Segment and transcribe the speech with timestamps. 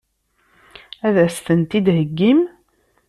[1.07, 2.39] Ad as-tent-id-theggim?